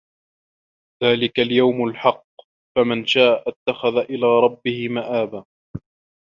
ذلِكَ 1.03 1.39
اليَومُ 1.39 1.87
الحَقُّ 1.87 2.25
فَمَن 2.75 3.05
شاءَ 3.05 3.43
اتَّخَذَ 3.49 3.97
إِلى 3.97 4.27
رَبِّهِ 4.39 4.87
مَآبًا 4.89 5.45